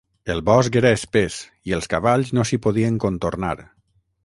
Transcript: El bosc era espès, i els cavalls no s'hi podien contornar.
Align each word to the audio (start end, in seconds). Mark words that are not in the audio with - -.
El 0.35 0.39
bosc 0.45 0.77
era 0.79 0.91
espès, 0.99 1.35
i 1.71 1.77
els 1.77 1.89
cavalls 1.93 2.33
no 2.39 2.47
s'hi 2.51 2.61
podien 2.65 3.01
contornar. 3.07 3.55